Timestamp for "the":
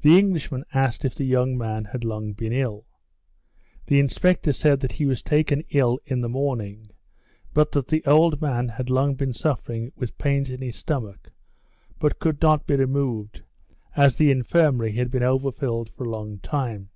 0.00-0.18, 1.14-1.22, 3.86-4.00, 6.22-6.28, 7.86-8.04, 10.58-10.72, 14.16-14.32